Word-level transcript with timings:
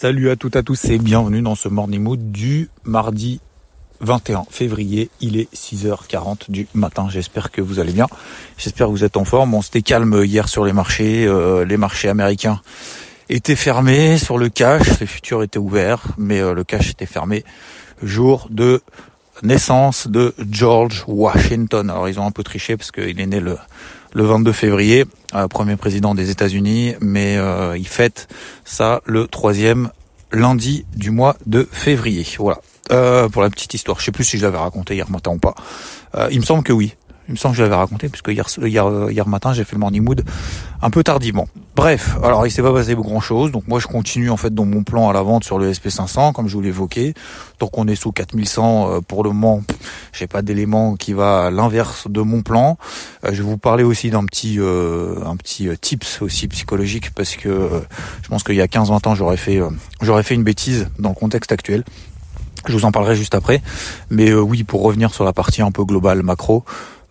Salut 0.00 0.30
à 0.30 0.36
toutes 0.36 0.54
et 0.54 0.60
à 0.60 0.62
tous 0.62 0.84
et 0.84 0.96
bienvenue 0.96 1.42
dans 1.42 1.56
ce 1.56 1.68
Morning 1.68 2.00
Mood 2.00 2.30
du 2.30 2.70
mardi 2.84 3.40
21 3.98 4.44
février. 4.48 5.10
Il 5.20 5.36
est 5.36 5.52
6h40 5.52 6.52
du 6.52 6.68
matin. 6.72 7.08
J'espère 7.10 7.50
que 7.50 7.60
vous 7.60 7.80
allez 7.80 7.90
bien. 7.90 8.06
J'espère 8.58 8.86
que 8.86 8.92
vous 8.92 9.02
êtes 9.02 9.16
en 9.16 9.24
forme. 9.24 9.54
On 9.54 9.60
c'était 9.60 9.82
calme 9.82 10.22
hier 10.24 10.48
sur 10.48 10.64
les 10.64 10.72
marchés, 10.72 11.26
euh, 11.26 11.64
les 11.64 11.76
marchés 11.76 12.08
américains 12.08 12.60
était 13.28 13.56
fermé 13.56 14.18
sur 14.18 14.38
le 14.38 14.48
cash, 14.48 15.00
les 15.00 15.06
futurs 15.06 15.42
étaient 15.42 15.58
ouverts, 15.58 16.04
mais 16.16 16.38
euh, 16.38 16.54
le 16.54 16.62
cash 16.62 16.90
était 16.90 17.04
fermé 17.04 17.42
jour 18.00 18.46
de 18.50 18.80
naissance 19.42 20.06
de 20.06 20.32
George 20.48 21.02
Washington. 21.08 21.90
Alors 21.90 22.08
ils 22.08 22.20
ont 22.20 22.24
un 22.24 22.30
peu 22.30 22.44
triché 22.44 22.76
parce 22.76 22.92
qu'il 22.92 23.20
est 23.20 23.26
né 23.26 23.40
le, 23.40 23.58
le 24.12 24.24
22 24.24 24.52
février, 24.52 25.04
euh, 25.34 25.48
premier 25.48 25.76
président 25.76 26.14
des 26.14 26.30
États-Unis, 26.30 26.94
mais 27.00 27.36
euh, 27.36 27.76
il 27.76 27.88
fête 27.88 28.28
ça 28.64 29.00
le 29.04 29.26
troisième 29.26 29.90
lundi 30.32 30.86
du 30.94 31.10
mois 31.10 31.36
de 31.46 31.66
février. 31.70 32.26
Voilà. 32.38 32.60
pour 33.28 33.42
la 33.42 33.50
petite 33.50 33.74
histoire, 33.74 33.98
je 34.00 34.04
sais 34.04 34.12
plus 34.12 34.24
si 34.24 34.38
je 34.38 34.42
l'avais 34.42 34.58
raconté 34.58 34.94
hier 34.94 35.10
matin 35.10 35.32
ou 35.32 35.38
pas. 35.38 35.54
il 36.30 36.40
me 36.40 36.44
semble 36.44 36.62
que 36.62 36.72
oui. 36.72 36.94
Il 37.28 37.32
me 37.32 37.36
semble 37.36 37.52
que 37.52 37.58
je 37.58 37.62
l'avais 37.62 37.74
raconté, 37.74 38.08
puisque 38.08 38.28
hier, 38.28 38.46
hier, 38.58 39.10
hier 39.10 39.28
matin, 39.28 39.52
j'ai 39.52 39.64
fait 39.64 39.74
le 39.74 39.80
morning 39.80 40.02
mood 40.02 40.24
un 40.80 40.90
peu 40.90 41.04
tardivement. 41.04 41.46
Bref, 41.76 42.16
alors 42.24 42.46
il 42.46 42.50
s'est 42.50 42.62
pas 42.62 42.72
passé 42.72 42.94
grand 42.94 43.20
chose. 43.20 43.52
Donc 43.52 43.68
moi, 43.68 43.78
je 43.80 43.86
continue 43.86 44.30
en 44.30 44.38
fait 44.38 44.54
dans 44.54 44.64
mon 44.64 44.82
plan 44.82 45.10
à 45.10 45.12
la 45.12 45.22
vente 45.22 45.44
sur 45.44 45.58
le 45.58 45.70
SP500, 45.70 46.32
comme 46.32 46.48
je 46.48 46.54
vous 46.54 46.62
l'évoquais. 46.62 47.12
Donc 47.60 47.76
on 47.76 47.86
est 47.86 47.94
sous 47.94 48.12
4100 48.12 48.90
euh, 48.90 49.00
pour 49.00 49.22
le 49.24 49.30
moment. 49.30 49.62
J'ai 50.12 50.26
pas 50.26 50.40
d'élément 50.40 50.96
qui 50.96 51.12
va 51.12 51.46
à 51.46 51.50
l'inverse 51.50 52.08
de 52.08 52.22
mon 52.22 52.42
plan. 52.42 52.78
Euh, 53.24 53.30
je 53.32 53.42
vais 53.42 53.48
vous 53.48 53.58
parler 53.58 53.84
aussi 53.84 54.10
d'un 54.10 54.24
petit, 54.24 54.56
euh, 54.58 55.16
un 55.26 55.36
petit 55.36 55.68
tips 55.80 56.22
aussi 56.22 56.48
psychologique, 56.48 57.12
parce 57.14 57.36
que 57.36 57.68
je 58.22 58.28
pense 58.28 58.42
qu'il 58.42 58.56
y 58.56 58.62
a 58.62 58.66
15-20 58.66 59.06
ans, 59.06 59.14
j'aurais 59.14 59.36
fait, 59.36 59.60
j'aurais 60.00 60.22
fait 60.22 60.34
une 60.34 60.44
bêtise 60.44 60.88
dans 60.98 61.10
le 61.10 61.14
contexte 61.14 61.52
actuel. 61.52 61.84
Je 62.66 62.72
vous 62.72 62.84
en 62.84 62.90
parlerai 62.90 63.14
juste 63.14 63.34
après. 63.34 63.62
Mais 64.10 64.32
oui, 64.34 64.64
pour 64.64 64.82
revenir 64.82 65.14
sur 65.14 65.24
la 65.24 65.32
partie 65.32 65.62
un 65.62 65.70
peu 65.70 65.84
globale 65.84 66.22
macro. 66.22 66.64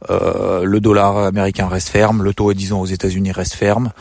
Euh, 0.09 0.64
le 0.64 0.80
dollar 0.80 1.17
américain 1.17 1.67
reste 1.67 1.90
ferme, 1.90 2.23
le 2.23 2.34
taux 2.34 2.53
disons 2.53 2.80
aux 2.80 2.86
États-Unis 2.86 3.31
reste 3.31 3.56
ferme, 3.56 3.92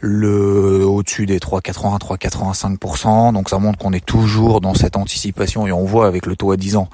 le 0.00 0.84
au-dessus 0.86 1.26
des 1.26 1.38
3,80 1.38 1.98
3,85% 1.98 3.34
donc 3.34 3.50
ça 3.50 3.58
montre 3.58 3.78
qu'on 3.78 3.92
est 3.92 4.04
toujours 4.04 4.62
dans 4.62 4.74
cette 4.74 4.96
anticipation 4.96 5.66
et 5.66 5.72
on 5.72 5.84
voit 5.84 6.06
avec 6.06 6.24
le 6.24 6.36
taux 6.36 6.52
à 6.52 6.56
10 6.56 6.76
ans 6.76 6.88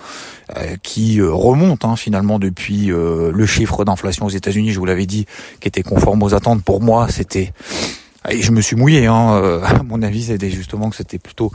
euh, 0.57 0.77
qui 0.83 1.21
euh, 1.21 1.33
remonte 1.33 1.85
hein, 1.85 1.95
finalement 1.95 2.39
depuis 2.39 2.87
le 2.87 3.47
chiffre 3.47 3.85
d'inflation 3.85 4.27
aux 4.27 4.31
États-Unis, 4.31 4.73
je 4.73 4.79
vous 4.79 4.87
l'avais 4.87 5.07
dit, 5.07 5.27
qui 5.61 5.69
était 5.69 5.83
conforme 5.83 6.23
aux 6.23 6.35
attentes. 6.35 6.65
Pour 6.65 6.81
moi, 6.81 7.09
c'était 7.11 7.53
et 8.29 8.43
je 8.43 8.51
me 8.51 8.61
suis 8.61 8.75
mouillé. 8.75 9.07
Hein, 9.07 9.61
à 9.63 9.83
mon 9.85 10.03
avis, 10.03 10.25
c'était 10.25 10.51
justement 10.51 10.91
que 10.91 10.97
c'était 10.97 11.19
plutôt 11.19 11.53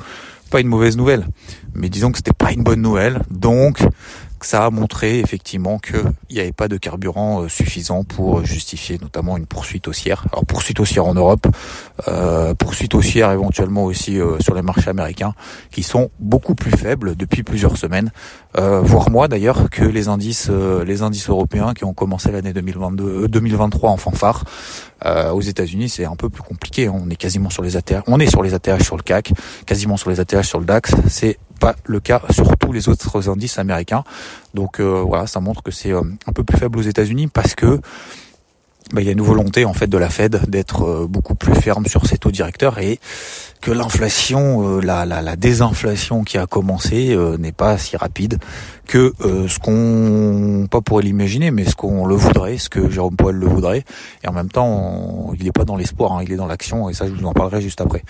pas 0.49 0.61
une 0.61 0.67
mauvaise 0.67 0.95
nouvelle, 0.97 1.25
mais 1.73 1.89
disons 1.89 2.11
que 2.11 2.17
c'était 2.17 2.33
pas 2.33 2.51
une 2.51 2.63
bonne 2.63 2.81
nouvelle. 2.81 3.21
Donc 3.31 3.79
ça 4.41 4.65
a 4.65 4.69
montré 4.69 5.19
effectivement 5.19 5.79
qu'il 5.79 6.13
n'y 6.31 6.39
avait 6.39 6.51
pas 6.51 6.67
de 6.67 6.77
carburant 6.77 7.43
euh, 7.43 7.49
suffisant 7.49 8.03
pour 8.03 8.43
justifier 8.45 8.97
notamment 9.01 9.37
une 9.37 9.45
poursuite 9.45 9.87
haussière. 9.87 10.25
Alors 10.31 10.45
poursuite 10.45 10.79
haussière 10.79 11.05
en 11.05 11.13
Europe, 11.13 11.47
euh, 12.07 12.53
poursuite 12.55 12.95
haussière 12.95 13.31
éventuellement 13.31 13.85
aussi 13.85 14.19
euh, 14.19 14.39
sur 14.39 14.55
les 14.55 14.61
marchés 14.61 14.89
américains, 14.89 15.33
qui 15.71 15.83
sont 15.83 16.09
beaucoup 16.19 16.55
plus 16.55 16.71
faibles 16.71 17.15
depuis 17.15 17.43
plusieurs 17.43 17.77
semaines, 17.77 18.11
euh, 18.57 18.81
voire 18.81 19.09
moins 19.09 19.27
d'ailleurs 19.27 19.69
que 19.69 19.83
les 19.83 20.07
indices, 20.07 20.49
les 20.49 21.01
indices 21.01 21.29
européens 21.29 21.73
qui 21.73 21.85
ont 21.85 21.93
commencé 21.93 22.31
l'année 22.31 22.53
2022, 22.53 23.27
2023 23.27 23.89
en 23.89 23.97
fanfare. 23.97 24.43
aux 25.05 25.41
États-Unis, 25.41 25.89
c'est 25.89 26.05
un 26.05 26.15
peu 26.15 26.29
plus 26.29 26.43
compliqué. 26.43 26.89
On 26.89 27.09
est 27.09 27.15
quasiment 27.15 27.49
sur 27.49 27.63
les 27.63 27.75
ATH, 27.77 28.03
on 28.07 28.19
est 28.19 28.27
sur 28.27 28.43
les 28.43 28.53
ATH 28.53 28.83
sur 28.83 28.97
le 28.97 29.03
CAC, 29.03 29.33
quasiment 29.65 29.97
sur 29.97 30.09
les 30.09 30.19
ATH 30.19 30.43
sur 30.43 30.59
le 30.59 30.65
DAX. 30.65 30.93
C'est 31.07 31.37
pas 31.61 31.75
le 31.85 31.99
cas 31.99 32.21
sur 32.31 32.57
tous 32.57 32.73
les 32.73 32.89
autres 32.89 33.29
indices 33.29 33.59
américains. 33.59 34.03
Donc 34.53 34.79
euh, 34.79 35.03
voilà, 35.05 35.27
ça 35.27 35.39
montre 35.39 35.61
que 35.61 35.71
c'est 35.71 35.93
euh, 35.93 36.01
un 36.27 36.33
peu 36.33 36.43
plus 36.43 36.57
faible 36.57 36.77
aux 36.79 36.81
États-Unis 36.81 37.27
parce 37.27 37.53
que 37.55 37.79
bah, 38.91 39.01
il 39.01 39.05
y 39.05 39.09
a 39.09 39.13
une 39.13 39.21
volonté 39.21 39.63
en 39.63 39.73
fait 39.73 39.87
de 39.87 39.97
la 39.97 40.09
Fed 40.09 40.49
d'être 40.49 40.83
euh, 40.83 41.07
beaucoup 41.07 41.35
plus 41.35 41.53
ferme 41.53 41.85
sur 41.85 42.07
ses 42.07 42.17
taux 42.17 42.31
directeurs 42.31 42.79
et 42.79 42.99
que 43.61 43.71
l'inflation, 43.71 44.79
la, 44.79 45.05
la, 45.05 45.21
la, 45.21 45.35
désinflation 45.35 46.23
qui 46.23 46.37
a 46.37 46.47
commencé 46.47 47.15
n'est 47.37 47.51
pas 47.51 47.77
si 47.77 47.95
rapide 47.95 48.39
que 48.91 49.13
euh, 49.21 49.47
ce 49.47 49.57
qu'on 49.57 50.67
pas 50.69 50.81
pourrait 50.81 51.03
l'imaginer, 51.03 51.49
mais 51.49 51.63
ce 51.63 51.77
qu'on 51.77 52.05
le 52.05 52.15
voudrait, 52.15 52.57
ce 52.57 52.69
que 52.69 52.89
Jérôme 52.89 53.15
Poel 53.15 53.37
le 53.37 53.47
voudrait. 53.47 53.85
Et 54.21 54.27
en 54.27 54.33
même 54.33 54.49
temps, 54.49 55.31
il 55.39 55.45
n'est 55.45 55.53
pas 55.53 55.63
dans 55.63 55.77
l'espoir, 55.77 56.11
hein, 56.11 56.23
il 56.23 56.33
est 56.33 56.35
dans 56.35 56.45
l'action, 56.45 56.89
et 56.89 56.93
ça, 56.93 57.07
je 57.07 57.11
vous 57.13 57.25
en 57.25 57.31
parlerai 57.31 57.61
juste 57.61 57.79
après. 57.79 58.03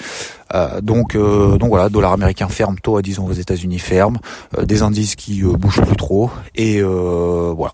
Euh, 0.55 0.81
donc, 0.81 1.15
euh, 1.15 1.59
donc 1.59 1.69
voilà, 1.69 1.89
dollar 1.89 2.13
américain 2.13 2.47
ferme, 2.47 2.79
taux 2.79 2.97
à 2.97 3.03
disons 3.03 3.27
aux 3.27 3.33
États-Unis 3.33 3.77
ferme, 3.77 4.17
des 4.63 4.81
indices 4.81 5.15
qui 5.15 5.43
bougent 5.43 5.81
plus 5.81 5.95
trop, 5.95 6.31
et 6.55 6.81
voilà. 6.81 7.73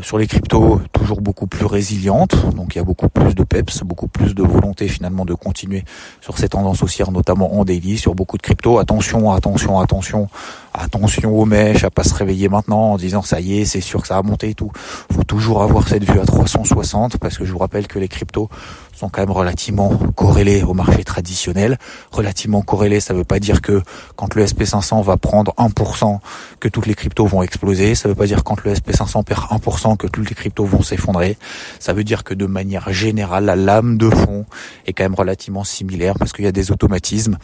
sur 0.00 0.16
les 0.16 0.26
cryptos, 0.26 0.80
toujours 0.92 1.20
beaucoup 1.20 1.46
plus 1.46 1.66
résilientes, 1.66 2.34
donc 2.54 2.74
il 2.74 2.78
y 2.78 2.80
a 2.80 2.84
beaucoup 2.84 3.10
plus 3.10 3.34
de 3.34 3.44
peps, 3.44 3.82
beaucoup 3.82 4.08
plus 4.08 4.34
de 4.34 4.42
volonté 4.42 4.88
finalement 4.88 5.26
de 5.26 5.34
continuer 5.34 5.84
sur 6.22 6.38
ces 6.38 6.48
tendances 6.48 6.82
notamment 7.10 7.58
en 7.58 7.64
daily, 7.64 7.98
sur 7.98 8.14
beaucoup 8.14 8.36
de 8.36 8.42
cryptos. 8.42 8.78
Attention, 8.78 9.32
attention, 9.32 9.80
attention, 9.80 10.28
attention 10.74 11.38
aux 11.38 11.44
mèches, 11.44 11.84
à 11.84 11.90
pas 11.90 12.04
se 12.04 12.14
réveiller 12.14 12.48
maintenant 12.48 12.92
en 12.92 12.96
disant 12.96 13.22
ça 13.22 13.40
y 13.40 13.60
est, 13.60 13.64
c'est 13.64 13.80
sûr 13.80 14.02
que 14.02 14.08
ça 14.08 14.16
a 14.16 14.22
monté 14.22 14.50
et 14.50 14.54
tout. 14.54 14.70
Faut 15.12 15.24
toujours 15.24 15.62
avoir 15.62 15.88
cette 15.88 16.04
vue 16.04 16.20
à 16.20 16.24
360 16.24 17.18
parce 17.18 17.38
que 17.38 17.44
je 17.44 17.52
vous 17.52 17.58
rappelle 17.58 17.86
que 17.86 17.98
les 17.98 18.08
cryptos 18.08 18.48
sont 18.94 19.08
quand 19.08 19.22
même 19.22 19.30
relativement 19.30 19.90
corrélés 20.14 20.62
au 20.62 20.74
marché 20.74 21.04
traditionnel. 21.04 21.78
Relativement 22.10 22.62
corrélés, 22.62 23.00
ça 23.00 23.14
veut 23.14 23.24
pas 23.24 23.38
dire 23.38 23.60
que 23.60 23.82
quand 24.16 24.34
le 24.34 24.44
SP500 24.44 25.02
va 25.02 25.16
prendre 25.16 25.52
1%, 25.58 26.18
que 26.60 26.68
toutes 26.68 26.86
les 26.86 26.94
cryptos 26.94 27.26
vont 27.26 27.42
exploser. 27.42 27.94
Ça 27.94 28.08
veut 28.08 28.14
pas 28.14 28.26
dire 28.26 28.44
quand 28.44 28.62
le 28.64 28.74
SP500 28.74 29.24
perd 29.24 29.40
1% 29.40 29.96
que 29.96 30.06
toutes 30.06 30.28
les 30.28 30.34
cryptos 30.34 30.64
vont 30.64 30.82
s'effondrer. 30.82 31.36
Ça 31.78 31.92
veut 31.92 32.04
dire 32.04 32.24
que 32.24 32.34
de 32.34 32.46
manière 32.46 32.92
générale, 32.92 33.44
la 33.44 33.56
lame 33.56 33.98
de 33.98 34.10
fond 34.10 34.44
est 34.86 34.92
quand 34.92 35.04
même 35.04 35.14
relativement 35.14 35.64
similaire 35.64 36.14
parce 36.18 36.32
qu'il 36.32 36.44
y 36.44 36.48
a 36.48 36.52
des 36.52 36.70
automatismes 36.70 37.38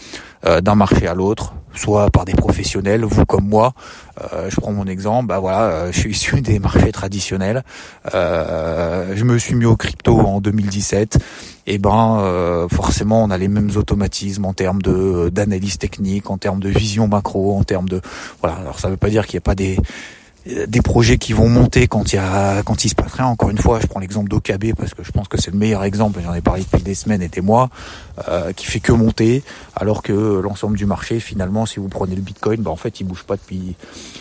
euh, 0.47 0.61
d'un 0.61 0.75
marché 0.75 1.07
à 1.07 1.15
l'autre, 1.15 1.55
soit 1.79 2.11
par 2.11 2.25
des 2.25 2.35
professionnels, 2.35 3.05
vous 3.05 3.25
comme 3.25 3.49
moi. 3.49 3.73
Euh, 4.21 4.51
je 4.51 4.57
prends 4.57 4.73
mon 4.73 4.87
exemple, 4.87 5.29
bah 5.29 5.39
voilà, 5.39 5.63
euh, 5.63 5.93
je 5.93 5.99
suis 5.99 6.11
issu 6.11 6.41
des 6.41 6.59
marchés 6.59 6.93
traditionnels. 6.93 7.63
je 8.13 9.25
me 9.25 9.39
suis 9.39 9.55
mis 9.55 9.65
au 9.65 9.77
crypto 9.77 10.19
en 10.21 10.41
2017 10.41 11.19
et 11.69 11.75
eh 11.75 11.79
ben 11.79 12.21
euh, 12.21 12.67
forcément 12.69 13.23
on 13.23 13.31
a 13.31 13.37
les 13.37 13.49
mêmes 13.49 13.71
automatismes 13.77 14.47
en 14.47 14.55
termes 14.55 14.81
de 14.81 15.29
d'analyse 15.29 15.77
technique, 15.77 16.31
en 16.31 16.39
termes 16.39 16.61
de 16.61 16.71
vision 16.71 17.09
macro, 17.09 17.59
en 17.59 17.63
termes 17.63 17.91
de 17.91 18.01
voilà. 18.41 18.57
Alors 18.57 18.81
ça 18.81 18.89
veut 18.89 18.97
pas 18.97 19.11
dire 19.11 19.27
qu'il 19.27 19.37
n'y 19.37 19.43
a 19.43 19.49
pas 19.49 19.55
des 19.55 19.77
des 20.47 20.81
projets 20.81 21.19
qui 21.19 21.33
vont 21.33 21.49
monter 21.49 21.89
quand 21.89 22.13
il 22.13 22.17
y 22.17 22.19
a 22.19 22.63
quand 22.63 22.85
il 22.85 22.89
se 22.89 22.95
passe 22.95 23.13
rien. 23.13 23.27
Encore 23.27 23.51
une 23.51 23.59
fois, 23.59 23.81
je 23.81 23.87
prends 23.87 24.01
l'exemple 24.01 24.29
d'OKB 24.29 24.75
parce 24.77 24.95
que 24.95 25.03
je 25.03 25.11
pense 25.11 25.29
que 25.29 25.41
c'est 25.41 25.51
le 25.51 25.59
meilleur 25.59 25.85
exemple. 25.85 26.21
J'en 26.23 26.35
ai 26.35 26.41
parlé 26.41 26.63
depuis 26.63 26.83
des 26.83 26.95
semaines 26.95 27.23
et 27.23 27.29
des 27.29 27.41
mois, 27.41 27.71
euh, 28.29 28.53
qui 28.53 28.67
fait 28.67 28.81
que 28.81 28.93
monter, 28.93 29.43
alors 29.77 30.03
que 30.03 30.13
l'ensemble 30.13 30.77
du 30.77 30.87
marché, 30.87 31.21
finalement, 31.21 31.67
si 31.67 31.81
vous 31.81 31.89
prenez 31.89 32.15
le 32.15 32.23
Bitcoin, 32.23 32.63
bah 32.63 32.71
en 32.71 32.77
fait, 32.77 33.01
il 33.01 33.05
bouge 33.05 33.25
pas 33.25 33.37
depuis 33.37 33.77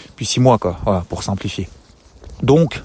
depuis 0.10 0.25
six 0.25 0.40
mois, 0.40 0.58
quoi. 0.58 0.80
Voilà, 0.84 1.06
pour 1.08 1.24
simplifier. 1.24 1.69
Donc, 2.44 2.84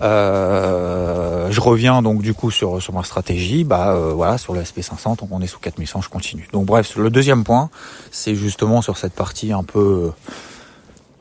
euh, 0.00 1.50
je 1.50 1.60
reviens 1.60 2.02
donc 2.02 2.22
du 2.22 2.34
coup 2.34 2.50
sur, 2.50 2.80
sur 2.80 2.92
ma 2.92 3.02
stratégie. 3.02 3.64
Bah 3.64 3.94
euh, 3.94 4.12
voilà, 4.14 4.38
sur 4.38 4.52
le 4.52 4.62
SP500, 4.62 5.18
donc 5.18 5.28
on 5.30 5.40
est 5.40 5.46
sous 5.46 5.58
4100, 5.58 6.02
je 6.02 6.08
continue. 6.08 6.48
Donc 6.52 6.66
bref, 6.66 6.96
le 6.96 7.10
deuxième 7.10 7.42
point, 7.42 7.70
c'est 8.10 8.36
justement 8.36 8.80
sur 8.80 8.96
cette 8.96 9.14
partie 9.14 9.52
un 9.52 9.64
peu 9.64 10.12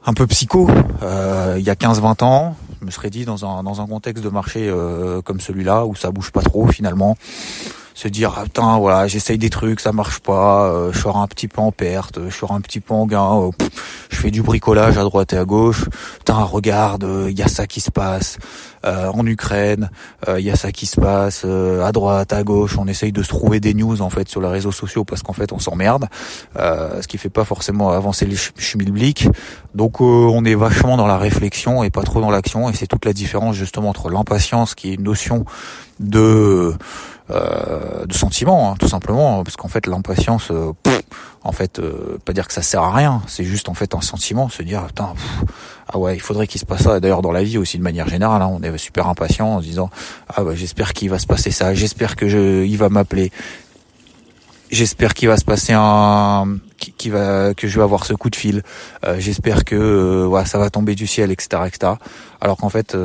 un 0.06 0.14
peu 0.14 0.28
psycho. 0.28 0.70
Euh, 1.04 1.56
il 1.58 1.64
y 1.64 1.70
a 1.70 1.76
15-20 1.76 2.24
ans, 2.24 2.56
je 2.80 2.86
me 2.86 2.92
serais 2.92 3.10
dit 3.10 3.26
dans 3.26 3.46
un 3.46 3.64
dans 3.64 3.82
un 3.82 3.88
contexte 3.88 4.24
de 4.24 4.30
marché 4.30 4.74
comme 5.26 5.40
celui-là 5.40 5.86
où 5.86 5.96
ça 5.96 6.12
bouge 6.12 6.32
pas 6.32 6.42
trop 6.42 6.68
finalement 6.68 7.18
se 8.02 8.08
dire 8.08 8.34
ah, 8.58 8.78
voilà 8.80 9.08
j'essaye 9.08 9.38
des 9.38 9.50
trucs 9.50 9.80
ça 9.80 9.92
marche 9.92 10.20
pas 10.20 10.66
euh, 10.66 10.92
je 10.92 11.00
suis 11.00 11.10
un 11.10 11.28
petit 11.28 11.48
peu 11.48 11.62
en 11.62 11.72
perte 11.72 12.20
je 12.30 12.34
suis 12.34 12.48
un 12.50 12.62
petit 12.62 12.80
peu 12.80 12.94
en 12.94 13.06
gain 13.06 13.42
euh, 13.42 13.52
je 14.10 14.16
fais 14.18 14.32
du 14.32 14.42
bricolage 14.42 14.98
à 14.98 15.04
droite 15.04 15.34
et 15.34 15.38
à 15.38 15.46
gauche 15.46 15.86
putain 16.18 16.42
regarde 16.44 17.06
il 17.30 17.38
y 17.38 17.44
a 17.44 17.48
ça 17.48 17.68
qui 17.68 17.80
se 17.80 17.92
passe 17.92 18.38
en 18.84 19.26
Ukraine 19.26 19.90
il 20.28 20.44
y 20.44 20.52
a 20.52 20.56
ça 20.56 20.72
qui 20.72 20.86
se 20.86 21.00
passe 21.00 21.46
à 21.46 21.92
droite 21.92 22.34
à 22.34 22.44
gauche 22.44 22.78
on 22.78 22.88
essaye 22.88 23.12
de 23.12 23.24
se 23.24 23.30
trouver 23.30 23.60
des 23.60 23.74
news 23.74 24.02
en 24.02 24.10
fait 24.10 24.28
sur 24.28 24.42
les 24.42 24.48
réseaux 24.48 24.72
sociaux 24.72 25.04
parce 25.04 25.22
qu'en 25.22 25.34
fait 25.34 25.52
on 25.52 25.60
s'emmerde 25.60 26.08
ce 26.56 27.08
qui 27.08 27.18
fait 27.18 27.30
pas 27.30 27.46
forcément 27.46 27.92
avancer 27.92 28.26
les 28.26 28.36
schmilblick 28.36 29.28
donc 29.76 30.02
on 30.02 30.44
est 30.46 30.56
vachement 30.56 30.98
dans 30.98 31.08
la 31.08 31.18
réflexion 31.18 31.84
et 31.84 31.90
pas 31.90 32.04
trop 32.04 32.22
dans 32.22 32.32
l'action 32.32 32.70
et 32.70 32.74
c'est 32.74 32.88
toute 32.88 33.06
la 33.06 33.14
différence 33.14 33.56
justement 33.56 33.90
entre 33.90 34.10
l'impatience 34.10 34.76
qui 34.76 34.90
est 34.92 34.96
une 34.96 35.04
notion 35.04 35.46
de 36.00 36.74
euh, 37.32 38.06
de 38.06 38.14
sentiments, 38.14 38.72
hein, 38.72 38.76
tout 38.78 38.88
simplement, 38.88 39.44
parce 39.44 39.56
qu'en 39.56 39.68
fait 39.68 39.88
l'impatience, 39.88 40.50
euh, 40.52 40.74
en 41.44 41.52
fait, 41.52 41.80
euh, 41.80 42.20
pas 42.24 42.34
dire 42.34 42.48
que 42.48 42.54
ça 42.54 42.62
sert 42.62 42.84
à 42.84 42.94
rien, 42.94 43.22
c'est 43.28 43.44
juste 43.44 43.70
en 43.70 43.74
fait 43.74 43.96
un 43.96 44.02
sentiment, 44.02 44.50
se 44.50 44.62
dire 44.62 44.86
putain, 44.88 45.14
ah 45.88 45.98
ouais, 45.98 46.16
il 46.16 46.20
faudrait 46.20 46.48
qu'il 46.48 46.62
se 46.62 46.66
passe 46.66 46.84
ça. 46.84 47.00
D'ailleurs 47.00 47.22
dans 47.22 47.32
la 47.32 47.44
vie 47.44 47.58
aussi 47.58 47.78
de 47.78 47.84
manière 47.84 48.08
générale, 48.08 48.42
hein, 48.42 48.50
on 48.52 48.62
est 48.62 48.78
super 48.78 49.08
impatient 49.08 49.48
en 49.48 49.60
se 49.60 49.66
disant 49.66 49.90
ah 50.30 50.44
bah 50.44 50.56
j'espère 50.56 50.94
qu'il 50.94 51.10
va 51.10 51.20
se 51.20 51.28
passer 51.28 51.52
ça, 51.52 51.74
j'espère 51.74 52.16
que 52.16 52.30
je, 52.30 52.64
il 52.64 52.78
va 52.78 52.90
m'appeler, 52.90 53.32
j'espère 54.72 55.14
qu'il 55.14 55.28
va 55.28 55.38
se 55.38 55.46
passer 55.46 55.74
un 55.76 56.58
qui, 56.78 57.10
va 57.10 57.54
que 57.54 57.68
je 57.68 57.78
vais 57.78 57.84
avoir 57.84 58.06
ce 58.06 58.14
coup 58.14 58.30
de 58.30 58.36
fil 58.36 58.64
euh, 59.06 59.18
j'espère 59.20 59.66
que 59.66 59.76
euh, 59.76 60.46
ça 60.46 60.58
va 60.58 60.70
tomber 60.70 60.96
du 60.96 61.06
ciel 61.06 61.32
etc 61.32 61.64
etc 61.68 61.94
alors 62.40 62.58
qu'en 62.58 62.70
fait 62.70 62.96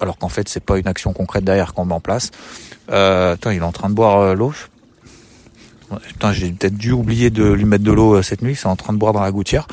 alors 0.00 0.18
qu'en 0.18 0.28
fait 0.28 0.48
c'est 0.48 0.64
pas 0.64 0.78
une 0.78 0.88
action 0.88 1.12
concrète 1.12 1.44
derrière 1.44 1.74
qu'on 1.74 1.84
met 1.84 1.94
en 1.94 2.00
place 2.00 2.30
euh, 2.90 3.34
attends 3.34 3.50
il 3.50 3.58
est 3.58 3.62
en 3.62 3.72
train 3.72 3.90
de 3.90 3.94
boire 3.94 4.34
l'eau 4.34 4.52
putain 6.06 6.32
j'ai 6.32 6.50
peut-être 6.50 6.76
dû 6.76 6.92
oublier 6.92 7.30
de 7.30 7.44
lui 7.44 7.64
mettre 7.64 7.84
de 7.84 7.92
l'eau 7.92 8.22
cette 8.22 8.42
nuit 8.42 8.56
c'est 8.56 8.68
en 8.68 8.76
train 8.76 8.92
de 8.92 8.98
boire 8.98 9.12
dans 9.12 9.22
la 9.22 9.32
gouttière 9.32 9.66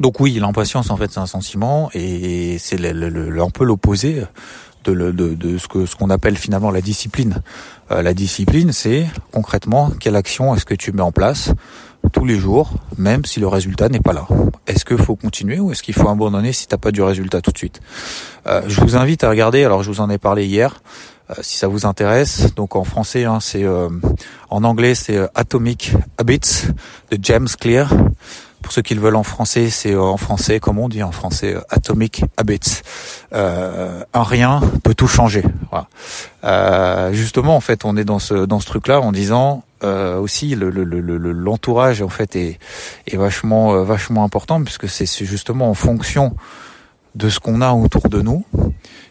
donc 0.00 0.20
oui 0.20 0.38
l'impatience 0.40 0.90
en 0.90 0.96
fait 0.96 1.10
c'est 1.12 1.20
un 1.20 1.26
sentiment 1.26 1.90
et 1.94 2.56
c'est 2.58 2.78
un 2.84 3.50
peu 3.50 3.64
l'opposé 3.64 4.22
de, 4.84 5.58
ce 5.58 5.68
que 5.68 5.86
ce 5.86 5.96
qu'on 5.96 6.10
appelle 6.10 6.36
finalement 6.36 6.70
la 6.70 6.80
discipline. 6.80 7.42
Euh, 7.90 8.02
la 8.02 8.14
discipline, 8.14 8.72
c'est 8.72 9.06
concrètement 9.32 9.90
quelle 10.00 10.16
action 10.16 10.54
est-ce 10.54 10.64
que 10.64 10.74
tu 10.74 10.92
mets 10.92 11.02
en 11.02 11.12
place 11.12 11.52
tous 12.12 12.24
les 12.24 12.38
jours, 12.38 12.72
même 12.98 13.24
si 13.24 13.40
le 13.40 13.48
résultat 13.48 13.88
n'est 13.88 14.00
pas 14.00 14.12
là. 14.12 14.26
Est-ce 14.66 14.84
qu'il 14.84 14.98
faut 14.98 15.16
continuer 15.16 15.60
ou 15.60 15.72
est-ce 15.72 15.82
qu'il 15.82 15.94
faut 15.94 16.08
abandonner 16.08 16.52
si 16.52 16.66
t'as 16.66 16.76
pas 16.78 16.90
du 16.90 17.02
résultat 17.02 17.40
tout 17.40 17.52
de 17.52 17.58
suite? 17.58 17.80
Euh, 18.46 18.62
Je 18.66 18.80
vous 18.80 18.96
invite 18.96 19.24
à 19.24 19.30
regarder. 19.30 19.64
Alors 19.64 19.82
je 19.82 19.90
vous 19.90 20.00
en 20.00 20.10
ai 20.10 20.18
parlé 20.18 20.46
hier. 20.46 20.82
Euh, 21.30 21.34
si 21.40 21.56
ça 21.56 21.68
vous 21.68 21.86
intéresse, 21.86 22.54
donc 22.54 22.74
en 22.76 22.84
français, 22.84 23.24
hein, 23.24 23.38
c'est 23.40 23.64
en 24.50 24.64
anglais, 24.64 24.94
c'est 24.94 25.18
Atomic 25.34 25.92
Habits 26.18 26.66
de 27.10 27.18
James 27.22 27.48
Clear. 27.60 27.92
Pour 28.62 28.72
ceux 28.72 28.82
qui 28.82 28.94
le 28.94 29.00
veulent 29.00 29.16
en 29.16 29.22
français, 29.22 29.70
c'est 29.70 29.92
euh, 29.92 30.00
en 30.00 30.16
français, 30.16 30.60
comme 30.60 30.78
on 30.78 30.88
dit 30.88 31.02
en 31.02 31.12
français, 31.12 31.54
euh, 31.54 31.60
Atomic 31.68 32.24
Habits. 32.36 32.82
Euh, 33.32 34.02
un 34.14 34.22
rien 34.22 34.60
peut 34.82 34.94
tout 34.94 35.08
changer. 35.08 35.42
Voilà. 35.70 35.88
Euh, 36.44 37.12
justement, 37.12 37.56
en 37.56 37.60
fait, 37.60 37.84
on 37.84 37.96
est 37.96 38.04
dans 38.04 38.18
ce 38.18 38.46
dans 38.46 38.60
ce 38.60 38.66
truc-là 38.66 39.00
en 39.00 39.12
disant 39.12 39.64
euh, 39.82 40.18
aussi 40.18 40.54
le, 40.54 40.70
l'entourage 40.70 42.00
le, 42.00 42.06
en 42.06 42.08
fait 42.08 42.36
est, 42.36 42.58
est 43.06 43.16
vachement 43.16 43.82
vachement 43.82 44.22
important 44.22 44.62
puisque 44.62 44.88
c'est 44.88 45.06
justement 45.24 45.68
en 45.68 45.74
fonction 45.74 46.36
de 47.14 47.28
ce 47.28 47.40
qu'on 47.40 47.60
a 47.60 47.72
autour 47.72 48.08
de 48.08 48.22
nous 48.22 48.44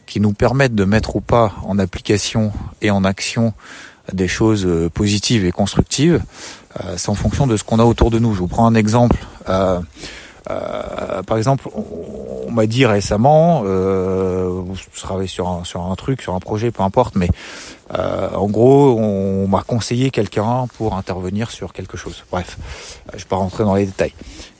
qui 0.06 0.20
nous 0.20 0.34
permettent 0.34 0.76
de 0.76 0.86
mettre 0.86 1.16
ou 1.18 1.22
pas 1.22 1.54
en 1.66 1.78
application 1.78 2.54
et 2.82 2.90
en 2.90 3.04
action 3.04 3.54
des 4.14 4.28
choses 4.28 4.68
positives 4.94 5.46
et 5.46 5.52
constructives 5.52 6.16
euh, 6.16 6.61
c'est 6.98 7.10
en 7.10 7.16
fonction 7.16 7.48
de 7.48 7.58
ce 7.58 7.64
qu'on 7.64 7.80
a 7.80 7.84
autour 7.84 8.12
de 8.12 8.20
nous. 8.20 8.34
Je 8.34 8.40
vous 8.40 8.48
prends 8.48 8.66
un 8.66 8.76
exemple. 8.76 9.18
Euh, 9.50 9.80
euh, 10.50 11.22
par 11.24 11.38
exemple, 11.38 11.70
on, 11.74 12.52
m'a 12.52 12.66
dit 12.66 12.86
récemment, 12.86 13.64
euh, 13.66 14.62
je 14.74 15.02
travaille 15.02 15.28
sur 15.28 15.48
un, 15.48 15.96
truc, 15.96 16.22
sur 16.22 16.36
un 16.36 16.40
projet, 16.40 16.72
peu 16.72 16.84
importe, 16.84 17.16
mais 17.16 17.30
euh, 17.98 18.30
en 18.34 18.48
gros, 18.48 18.98
on, 19.00 19.48
m'a 19.48 19.62
conseillé 19.62 20.10
quelqu'un 20.10 20.68
pour 20.78 20.96
intervenir 20.96 21.52
sur 21.52 21.74
quelque 21.74 21.96
chose. 21.96 22.24
Bref, 22.32 22.58
je 23.14 23.20
vais 23.20 23.26
pas 23.26 23.38
rentrer 23.38 23.64
dans 23.64 23.76
les 23.76 23.86
détails. 23.86 24.14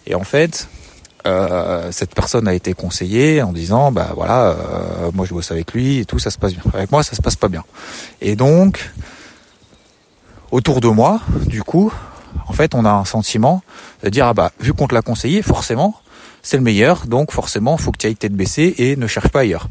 Et 0.08 0.16
en 0.16 0.24
fait, 0.24 0.70
euh, 1.28 1.92
cette 1.92 2.16
personne 2.16 2.48
a 2.48 2.54
été 2.54 2.74
conseillée 2.74 3.42
en 3.42 3.52
disant, 3.52 3.92
bah 3.92 4.12
voilà, 4.16 4.56
moi 5.14 5.26
je 5.26 5.34
bosse 5.34 5.52
avec 5.52 5.74
lui 5.74 6.00
et 6.00 6.06
tout, 6.06 6.20
ça 6.20 6.32
se 6.32 6.38
passe 6.38 6.54
bien. 6.54 6.64
Avec 6.74 6.92
moi, 6.92 7.04
ça 7.04 7.16
se 7.16 7.22
passe 7.22 7.36
pas 7.36 7.50
bien. 7.50 7.64
Et 8.22 8.36
donc, 8.36 8.92
autour 10.52 10.82
de 10.82 10.88
moi, 10.88 11.20
du 11.48 11.64
coup, 11.64 11.92
en 12.48 12.54
fait, 12.54 12.76
on 12.76 12.86
a 12.86 12.92
un 12.92 13.06
sentiment 13.06 13.64
de 14.04 14.10
dire 14.10 14.28
ah 14.28 14.34
bah 14.34 14.52
vu 14.60 14.74
qu'on 14.74 14.88
te 14.88 14.94
l'a 14.94 15.02
conseillé, 15.02 15.42
forcément, 15.42 15.96
c'est 16.44 16.58
le 16.58 16.64
meilleur, 16.64 17.08
donc 17.08 17.32
forcément, 17.32 17.78
faut 17.78 17.92
que 17.92 17.98
tu 17.98 18.08
ailles 18.08 18.16
tête 18.16 18.34
baissée 18.34 18.76
et 18.78 18.96
ne 18.96 19.08
cherche 19.08 19.30
pas 19.30 19.42
ailleurs. 19.42 19.68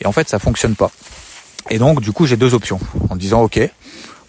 Et 0.00 0.06
en 0.06 0.12
fait, 0.12 0.28
ça 0.28 0.38
fonctionne 0.38 0.74
pas. 0.74 0.90
Et 1.70 1.78
donc, 1.78 2.00
du 2.00 2.12
coup, 2.12 2.26
j'ai 2.26 2.36
deux 2.36 2.54
options 2.54 2.78
en 3.10 3.16
disant 3.16 3.42
ok, 3.42 3.60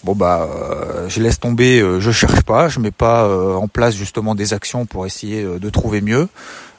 bon 0.04 0.16
bah, 0.16 0.50
euh, 0.50 1.07
je 1.10 1.22
laisse 1.22 1.39
tomber, 1.39 1.80
euh, 1.80 2.00
je 2.00 2.12
cherche 2.12 2.42
pas, 2.42 2.69
je 2.69 2.80
mets 2.80 2.92
pas 2.92 3.25
euh, 3.25 3.56
en 3.56 3.68
place 3.68 3.95
justement 3.95 4.36
des 4.36 4.54
actions 4.54 4.86
pour 4.86 5.06
essayer 5.06 5.44
de 5.44 5.69
trouver 5.69 6.01
mieux 6.01 6.28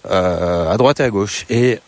à 0.08 0.74
droite 0.78 1.00
et 1.00 1.02
à 1.02 1.10
gauche. 1.10 1.44
Et 1.50 1.80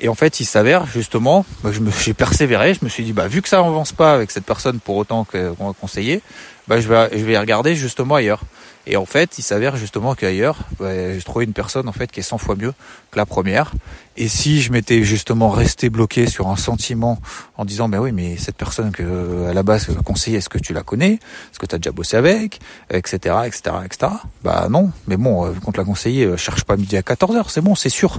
et 0.00 0.08
en 0.08 0.14
fait, 0.14 0.40
il 0.40 0.44
s'avère 0.44 0.86
justement, 0.86 1.44
bah, 1.62 1.70
je 1.72 1.80
me, 1.80 1.90
j'ai 1.90 2.14
persévéré, 2.14 2.74
je 2.74 2.84
me 2.84 2.88
suis 2.88 3.04
dit, 3.04 3.12
bah 3.12 3.26
vu 3.26 3.42
que 3.42 3.48
ça 3.48 3.60
n'avance 3.62 3.92
pas 3.92 4.14
avec 4.14 4.30
cette 4.30 4.44
personne 4.44 4.78
pour 4.78 4.96
autant 4.96 5.24
qu'on 5.24 5.66
va 5.66 5.72
conseiller, 5.78 6.22
bah 6.68 6.80
je 6.80 6.88
vais, 6.88 7.08
je 7.18 7.24
vais 7.24 7.38
regarder 7.38 7.74
justement 7.74 8.14
ailleurs. 8.14 8.42
Et 8.90 8.96
en 8.96 9.04
fait, 9.04 9.38
il 9.38 9.42
s'avère 9.42 9.76
justement 9.76 10.14
qu'ailleurs, 10.14 10.60
bah, 10.78 11.12
j'ai 11.12 11.22
trouvé 11.22 11.44
une 11.44 11.52
personne 11.52 11.88
en 11.88 11.92
fait 11.92 12.10
qui 12.10 12.20
est 12.20 12.22
100 12.22 12.38
fois 12.38 12.54
mieux 12.56 12.72
que 13.10 13.18
la 13.18 13.26
première. 13.26 13.72
Et 14.16 14.28
si 14.28 14.62
je 14.62 14.72
m'étais 14.72 15.02
justement 15.02 15.50
resté 15.50 15.90
bloqué 15.90 16.26
sur 16.26 16.48
un 16.48 16.56
sentiment 16.56 17.18
en 17.56 17.64
disant, 17.66 17.88
mais 17.88 17.98
oui, 17.98 18.12
mais 18.12 18.38
cette 18.38 18.56
personne 18.56 18.90
que 18.92 19.46
à 19.48 19.52
la 19.52 19.62
base 19.62 19.88
conseiller, 20.04 20.38
est-ce 20.38 20.48
que 20.48 20.58
tu 20.58 20.72
la 20.72 20.82
connais, 20.82 21.14
est-ce 21.14 21.58
que 21.58 21.66
tu 21.66 21.74
as 21.74 21.78
déjà 21.78 21.92
bossé 21.92 22.16
avec, 22.16 22.60
etc., 22.90 23.36
etc., 23.46 23.76
etc. 23.84 24.12
Bah 24.42 24.68
non, 24.70 24.90
mais 25.06 25.16
bon, 25.16 25.52
qu'on 25.62 25.72
te 25.72 25.76
l'a 25.76 25.84
conseillé, 25.84 26.36
cherche 26.36 26.64
pas 26.64 26.76
midi 26.76 26.96
à 26.96 27.02
14 27.02 27.36
h 27.36 27.44
c'est 27.48 27.60
bon, 27.60 27.74
c'est 27.74 27.90
sûr. 27.90 28.18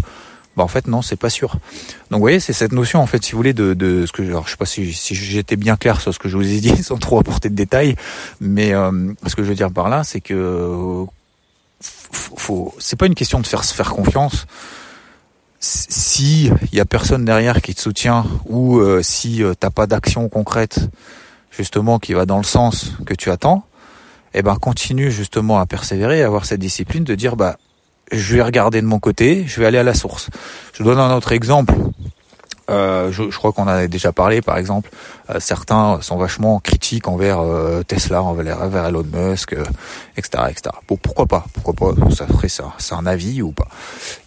Bah 0.58 0.64
en 0.64 0.68
fait 0.68 0.88
non, 0.88 1.02
c'est 1.02 1.16
pas 1.16 1.30
sûr. 1.30 1.54
Donc 2.10 2.18
vous 2.18 2.20
voyez, 2.20 2.40
c'est 2.40 2.54
cette 2.54 2.72
notion 2.72 3.00
en 3.00 3.06
fait, 3.06 3.24
si 3.24 3.34
vous 3.34 3.38
voulez, 3.38 3.54
de, 3.54 3.74
de 3.74 4.06
ce 4.06 4.12
que 4.12 4.24
alors, 4.24 4.46
je 4.46 4.52
sais 4.52 4.58
pas 4.58 4.66
si, 4.66 4.94
si 4.94 5.16
j'étais 5.16 5.56
bien 5.56 5.78
clair 5.78 6.02
sur 6.02 6.14
ce 6.14 6.20
que 6.20 6.28
je 6.28 6.38
vous 6.38 6.52
ai 6.52 6.60
dit, 6.60 6.76
sans 6.84 6.98
trop 6.98 7.20
apporter 7.20 7.50
de 7.50 7.56
détails, 7.56 7.96
mais 8.42 8.74
euh, 8.74 9.14
ce 9.28 9.36
que 9.36 9.44
je 9.44 9.50
veux 9.50 9.56
dire 9.56 9.72
par 9.72 9.90
là, 9.90 10.04
c'est 10.04 10.22
que 10.22 11.06
faut, 11.82 12.74
c'est 12.80 12.98
pas 12.98 13.06
une 13.06 13.16
question 13.16 13.40
de 13.40 13.48
faire 13.48 13.64
se 13.64 13.74
faire 13.74 13.92
confiance. 13.92 14.48
Si 15.60 16.52
il 16.72 16.78
y 16.78 16.80
a 16.80 16.86
personne 16.86 17.26
derrière 17.26 17.62
qui 17.62 17.76
te 17.76 17.82
soutient 17.82 18.26
ou 18.46 18.80
euh, 18.80 19.02
si 19.04 19.44
euh, 19.44 19.54
t'as 19.60 19.70
pas 19.70 19.88
d'action 19.88 20.30
concrète 20.30 20.80
justement 21.52 22.00
qui 22.00 22.14
va 22.14 22.26
dans 22.26 22.38
le 22.38 22.44
sens 22.44 22.94
que 23.06 23.14
tu 23.14 23.30
attends, 23.30 23.66
eh 24.34 24.42
ben 24.42 24.56
continue 24.56 25.12
justement 25.12 25.60
à 25.60 25.66
persévérer, 25.66 26.24
à 26.24 26.28
avoir 26.28 26.46
cette 26.46 26.62
discipline 26.62 27.04
de 27.04 27.16
dire 27.16 27.36
bah 27.36 27.58
je 28.12 28.36
vais 28.36 28.42
regarder 28.42 28.82
de 28.82 28.88
mon 28.88 29.00
côté, 29.00 29.46
je 29.48 29.60
vais 29.60 29.66
aller 29.66 29.78
à 29.78 29.84
la 29.84 29.94
source. 29.94 30.30
Je 30.74 30.84
donne 30.84 31.00
un 31.00 31.16
autre 31.16 31.32
exemple. 31.32 31.74
Euh, 32.70 33.12
je, 33.12 33.32
je, 33.32 33.38
crois 33.38 33.52
qu'on 33.52 33.64
en 33.64 33.68
a 33.68 33.88
déjà 33.88 34.12
parlé, 34.12 34.42
par 34.42 34.58
exemple, 34.58 34.92
euh, 35.30 35.40
certains 35.40 36.00
sont 36.02 36.18
vachement 36.18 36.60
critiques 36.60 37.08
envers 37.08 37.40
euh, 37.40 37.82
Tesla, 37.82 38.22
envers, 38.22 38.86
Elon 38.86 39.06
Musk, 39.12 39.56
etc., 40.16 40.44
etc. 40.50 40.76
Bon, 40.88 40.96
pourquoi 40.98 41.26
pas? 41.26 41.46
Pourquoi 41.54 41.74
pas? 41.74 42.12
Ça 42.12 42.28
ferait 42.28 42.48
ça, 42.48 42.74
c'est 42.78 42.94
un 42.94 43.08
avis 43.08 43.42
ou 43.42 43.52
pas? 43.52 43.68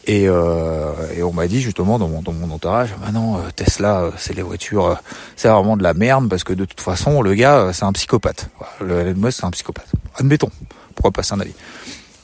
Et, 0.06 0.24
et 0.24 1.22
on 1.22 1.32
m'a 1.32 1.46
dit 1.46 1.60
justement 1.60 2.00
dans 2.00 2.08
mon, 2.08 2.22
dans 2.22 2.32
mon 2.32 2.52
entourage, 2.52 2.90
ah 3.06 3.12
non, 3.12 3.40
Tesla, 3.54 4.10
c'est 4.16 4.34
les 4.34 4.42
voitures, 4.42 5.00
c'est 5.36 5.48
vraiment 5.48 5.76
de 5.76 5.84
la 5.84 5.94
merde 5.94 6.28
parce 6.28 6.42
que 6.42 6.52
de 6.52 6.64
toute 6.64 6.80
façon, 6.80 7.22
le 7.22 7.34
gars, 7.34 7.70
c'est 7.72 7.84
un 7.84 7.92
psychopathe. 7.92 8.48
Le 8.80 8.98
Elon 9.00 9.14
Musk, 9.16 9.38
c'est 9.38 9.46
un 9.46 9.50
psychopathe. 9.50 9.92
Admettons. 10.16 10.50
Pourquoi 10.96 11.12
pas? 11.12 11.22
C'est 11.22 11.34
un 11.34 11.40
avis. 11.40 11.54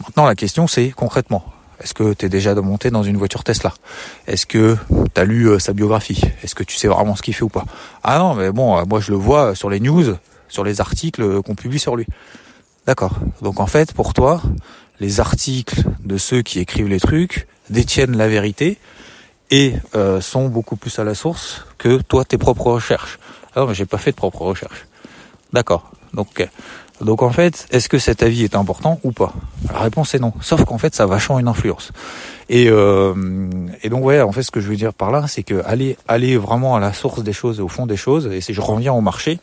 Maintenant, 0.08 0.24
la 0.24 0.34
question, 0.34 0.66
c'est 0.66 0.88
concrètement, 0.88 1.44
est-ce 1.82 1.92
que 1.92 2.14
tu 2.14 2.24
es 2.24 2.28
déjà 2.30 2.54
monté 2.54 2.90
dans 2.90 3.02
une 3.02 3.18
voiture 3.18 3.44
Tesla? 3.44 3.74
Est-ce 4.26 4.46
que 4.46 4.78
tu 5.14 5.20
as 5.20 5.24
lu 5.24 5.44
euh, 5.48 5.58
sa 5.58 5.74
biographie? 5.74 6.22
Est-ce 6.42 6.54
que 6.54 6.64
tu 6.64 6.76
sais 6.76 6.88
vraiment 6.88 7.14
ce 7.14 7.20
qu'il 7.20 7.34
fait 7.34 7.42
ou 7.42 7.50
pas? 7.50 7.66
Ah 8.02 8.18
non, 8.18 8.34
mais 8.34 8.50
bon, 8.50 8.78
euh, 8.78 8.84
moi 8.86 9.00
je 9.00 9.10
le 9.10 9.18
vois 9.18 9.54
sur 9.54 9.68
les 9.68 9.80
news, 9.80 10.16
sur 10.48 10.64
les 10.64 10.80
articles 10.80 11.42
qu'on 11.42 11.54
publie 11.54 11.78
sur 11.78 11.94
lui. 11.94 12.06
D'accord. 12.86 13.18
Donc 13.42 13.60
en 13.60 13.66
fait, 13.66 13.92
pour 13.92 14.14
toi, 14.14 14.40
les 14.98 15.20
articles 15.20 15.82
de 16.02 16.16
ceux 16.16 16.40
qui 16.40 16.58
écrivent 16.58 16.88
les 16.88 17.00
trucs 17.00 17.46
détiennent 17.68 18.16
la 18.16 18.28
vérité 18.28 18.78
et 19.50 19.74
euh, 19.94 20.22
sont 20.22 20.48
beaucoup 20.48 20.76
plus 20.76 20.98
à 20.98 21.04
la 21.04 21.14
source 21.14 21.66
que 21.76 22.00
toi 22.00 22.24
tes 22.24 22.38
propres 22.38 22.70
recherches. 22.70 23.18
Ah 23.54 23.66
mais 23.68 23.74
j'ai 23.74 23.84
pas 23.84 23.98
fait 23.98 24.12
de 24.12 24.16
propres 24.16 24.42
recherches. 24.42 24.86
D'accord. 25.52 25.90
Donc, 26.14 26.48
donc 27.00 27.22
en 27.22 27.30
fait, 27.30 27.66
est-ce 27.70 27.88
que 27.88 27.98
cet 27.98 28.22
avis 28.22 28.44
est 28.44 28.56
important 28.56 29.00
ou 29.04 29.12
pas? 29.12 29.32
La 29.72 29.80
réponse 29.80 30.14
est 30.14 30.18
non. 30.18 30.32
Sauf 30.40 30.64
qu'en 30.64 30.78
fait, 30.78 30.94
ça 30.94 31.04
a 31.04 31.06
vachement 31.06 31.38
une 31.38 31.48
influence. 31.48 31.92
Et, 32.48 32.68
euh, 32.68 33.14
et 33.82 33.88
donc 33.88 34.04
ouais, 34.04 34.20
en 34.20 34.32
fait, 34.32 34.42
ce 34.42 34.50
que 34.50 34.60
je 34.60 34.68
veux 34.68 34.76
dire 34.76 34.94
par 34.94 35.10
là, 35.10 35.26
c'est 35.28 35.42
que 35.42 35.62
aller 35.64 35.96
aller 36.08 36.36
vraiment 36.36 36.76
à 36.76 36.80
la 36.80 36.92
source 36.92 37.22
des 37.22 37.32
choses, 37.32 37.60
au 37.60 37.68
fond 37.68 37.86
des 37.86 37.96
choses. 37.96 38.26
Et 38.26 38.40
si 38.40 38.54
je 38.54 38.60
reviens 38.60 38.92
au 38.92 39.00
marché, 39.00 39.38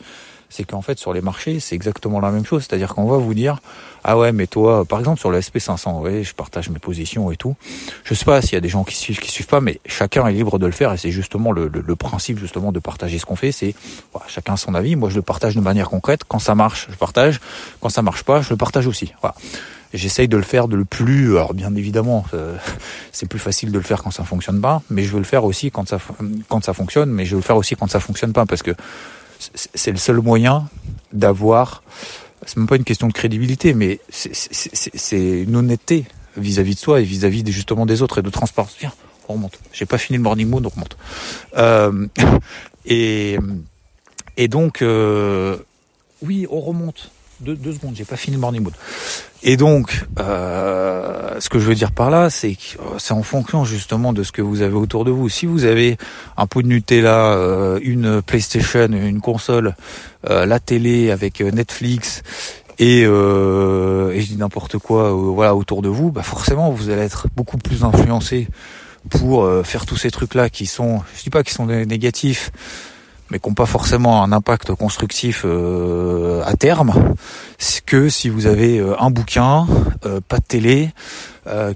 c'est 0.55 0.63
qu'en 0.63 0.81
fait 0.81 0.97
sur 0.97 1.13
les 1.13 1.21
marchés, 1.21 1.59
c'est 1.59 1.75
exactement 1.75 2.19
la 2.19 2.31
même 2.31 2.45
chose. 2.45 2.65
C'est-à-dire 2.67 2.95
qu'on 2.95 3.05
va 3.05 3.17
vous 3.17 3.33
dire, 3.33 3.59
ah 4.05 4.17
ouais, 4.17 4.31
mais 4.31 4.47
toi, 4.47 4.85
par 4.85 4.99
exemple 4.99 5.19
sur 5.19 5.29
le 5.29 5.39
SP500, 5.39 5.99
ouais, 5.99 6.23
je 6.23 6.33
partage 6.33 6.69
mes 6.69 6.79
positions 6.79 7.31
et 7.31 7.35
tout. 7.35 7.55
Je 8.03 8.13
sais 8.13 8.25
pas 8.25 8.41
s'il 8.41 8.53
y 8.53 8.57
a 8.57 8.61
des 8.61 8.69
gens 8.69 8.83
qui 8.83 8.95
suivent, 8.95 9.19
qui 9.19 9.29
suivent 9.29 9.47
pas, 9.47 9.59
mais 9.59 9.81
chacun 9.85 10.25
est 10.27 10.33
libre 10.33 10.57
de 10.57 10.65
le 10.65 10.71
faire 10.71 10.93
et 10.93 10.97
c'est 10.97 11.11
justement 11.11 11.51
le, 11.51 11.67
le, 11.67 11.95
principe 11.95 12.39
justement 12.39 12.71
de 12.71 12.79
partager 12.79 13.19
ce 13.19 13.25
qu'on 13.25 13.35
fait. 13.35 13.51
C'est 13.51 13.75
voilà, 14.13 14.27
chacun 14.29 14.55
son 14.55 14.75
avis. 14.75 14.95
Moi, 14.95 15.09
je 15.09 15.15
le 15.15 15.21
partage 15.21 15.55
de 15.55 15.61
manière 15.61 15.89
concrète. 15.89 16.21
Quand 16.27 16.39
ça 16.39 16.55
marche, 16.55 16.87
je 16.89 16.95
partage. 16.95 17.41
Quand 17.81 17.89
ça 17.89 18.01
marche 18.01 18.23
pas, 18.23 18.41
je 18.41 18.49
le 18.51 18.57
partage 18.57 18.87
aussi. 18.87 19.13
Voilà. 19.21 19.35
J'essaye 19.93 20.27
de 20.27 20.37
le 20.37 20.43
faire 20.43 20.67
de 20.67 20.75
le 20.75 20.85
plus. 20.85 21.37
Alors 21.37 21.53
bien 21.53 21.73
évidemment, 21.75 22.25
euh, 22.33 22.55
c'est 23.11 23.27
plus 23.27 23.39
facile 23.39 23.71
de 23.71 23.77
le 23.77 23.83
faire 23.83 24.03
quand 24.03 24.11
ça 24.11 24.23
fonctionne 24.23 24.61
pas, 24.61 24.81
mais 24.89 25.03
je 25.03 25.11
veux 25.11 25.19
le 25.19 25.25
faire 25.25 25.43
aussi 25.43 25.71
quand 25.71 25.87
ça 25.87 25.99
quand 26.47 26.63
ça 26.63 26.73
fonctionne, 26.73 27.09
mais 27.09 27.25
je 27.25 27.31
veux 27.31 27.41
le 27.41 27.45
faire 27.45 27.57
aussi 27.57 27.75
quand 27.75 27.89
ça 27.89 27.99
fonctionne 27.99 28.33
pas 28.33 28.45
parce 28.45 28.61
que 28.61 28.71
c'est 29.39 29.91
le 29.91 29.97
seul 29.97 30.17
moyen 30.21 30.67
d'avoir, 31.13 31.83
c'est 32.45 32.57
même 32.57 32.67
pas 32.67 32.75
une 32.75 32.83
question 32.83 33.07
de 33.07 33.13
crédibilité, 33.13 33.73
mais 33.73 33.99
c'est 34.09 35.41
une 35.41 35.55
honnêteté 35.55 36.05
vis-à-vis 36.37 36.75
de 36.75 36.79
soi 36.79 37.01
et 37.01 37.03
vis-à-vis 37.03 37.43
justement 37.51 37.85
des 37.85 38.01
autres 38.01 38.19
et 38.19 38.21
de 38.21 38.29
transparence. 38.29 38.75
Viens, 38.79 38.93
on 39.27 39.33
remonte. 39.33 39.59
J'ai 39.71 39.85
pas 39.85 39.97
fini 39.97 40.17
le 40.17 40.23
morning 40.23 40.47
mood, 40.47 40.65
on 40.65 40.69
remonte. 40.69 40.97
Euh, 41.57 42.07
et, 42.85 43.37
donc, 44.47 44.81
euh, 44.81 45.57
oui, 46.21 46.47
on 46.49 46.59
remonte. 46.59 47.11
Deux, 47.41 47.73
secondes, 47.73 47.95
j'ai 47.95 48.05
pas 48.05 48.15
fini 48.15 48.37
le 48.37 48.41
morning 48.41 48.63
mood. 48.63 48.73
Et 49.43 49.57
donc, 49.57 50.05
euh, 50.19 51.37
ce 51.39 51.49
que 51.49 51.59
je 51.59 51.65
veux 51.65 51.75
dire 51.75 51.91
par 51.91 52.09
là, 52.09 52.29
c'est 52.29 52.55
que 52.55 52.79
euh, 52.79 52.97
c'est 52.97 53.13
en 53.13 53.23
fonction 53.23 53.65
justement 53.65 54.13
de 54.13 54.23
ce 54.23 54.31
que 54.31 54.41
vous 54.41 54.61
avez 54.61 54.75
autour 54.75 55.03
de 55.03 55.11
vous. 55.11 55.27
Si 55.27 55.45
vous 55.45 55.65
avez 55.65 55.97
un 56.37 56.47
pot 56.47 56.61
de 56.61 56.67
Nutella, 56.67 57.33
euh, 57.33 57.79
une 57.83 58.21
PlayStation, 58.21 58.87
une 58.87 59.19
console, 59.19 59.75
la 60.27 60.59
télé 60.59 61.11
avec 61.11 61.39
Netflix 61.39 62.23
et, 62.79 63.01
et 63.01 63.05
je 63.05 64.25
dis 64.25 64.37
n'importe 64.37 64.79
quoi, 64.79 65.11
voilà 65.11 65.55
autour 65.55 65.83
de 65.83 65.87
vous, 65.87 66.11
bah 66.11 66.23
forcément 66.23 66.71
vous 66.71 66.89
allez 66.89 67.03
être 67.03 67.27
beaucoup 67.35 67.59
plus 67.59 67.83
influencé 67.83 68.47
pour 69.11 69.47
faire 69.63 69.85
tous 69.85 69.97
ces 69.97 70.09
trucs 70.09 70.33
là 70.33 70.49
qui 70.49 70.65
sont, 70.65 71.03
je 71.15 71.21
dis 71.21 71.29
pas 71.29 71.43
qu'ils 71.43 71.53
sont 71.53 71.67
négatifs 71.67 72.51
mais 73.29 73.39
qui 73.39 73.49
n'ont 73.49 73.55
pas 73.55 73.65
forcément 73.65 74.23
un 74.23 74.31
impact 74.31 74.73
constructif 74.73 75.43
euh, 75.45 76.43
à 76.45 76.55
terme, 76.55 77.15
que 77.85 78.09
si 78.09 78.29
vous 78.29 78.45
avez 78.45 78.79
euh, 78.79 78.95
un 79.01 79.09
bouquin, 79.09 79.67
euh, 80.05 80.19
pas 80.27 80.37
de 80.37 80.43
télé, 80.43 80.89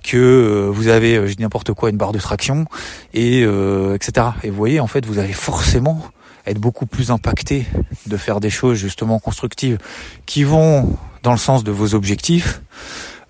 que 0.03 0.67
vous 0.73 0.87
avez, 0.87 1.27
je 1.27 1.35
dis 1.35 1.43
n'importe 1.43 1.73
quoi, 1.73 1.91
une 1.91 1.97
barre 1.97 2.11
de 2.11 2.17
traction, 2.17 2.65
et 3.13 3.43
etc. 3.43 4.29
Et 4.41 4.49
vous 4.49 4.55
voyez, 4.55 4.79
en 4.79 4.87
fait, 4.87 5.05
vous 5.05 5.19
allez 5.19 5.31
forcément 5.31 6.01
être 6.47 6.57
beaucoup 6.57 6.87
plus 6.87 7.11
impacté 7.11 7.67
de 8.07 8.17
faire 8.17 8.39
des 8.39 8.49
choses 8.49 8.79
justement 8.79 9.19
constructives 9.19 9.77
qui 10.25 10.43
vont 10.43 10.97
dans 11.21 11.29
le 11.29 11.37
sens 11.37 11.63
de 11.63 11.71
vos 11.71 11.93
objectifs. 11.93 12.63